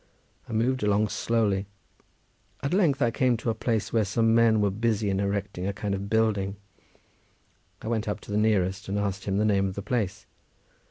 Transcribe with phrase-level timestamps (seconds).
[0.49, 1.67] I moved along slowly.
[2.63, 5.73] At length I came to a place where some men were busy in erecting a
[5.73, 6.55] kind of building.
[7.83, 10.25] I went up to the nearest and asked him the name of the place.